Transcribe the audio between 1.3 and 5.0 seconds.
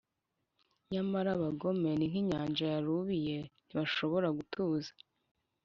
abagome ni nk’inyanja yarubiye, ntishobora gutuza,